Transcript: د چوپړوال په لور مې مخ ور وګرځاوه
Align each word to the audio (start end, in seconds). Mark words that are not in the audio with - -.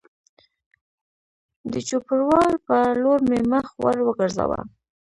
د 1.71 1.73
چوپړوال 1.87 2.53
په 2.67 2.77
لور 3.01 3.19
مې 3.29 3.39
مخ 3.51 3.67
ور 3.83 3.97
وګرځاوه 4.07 4.59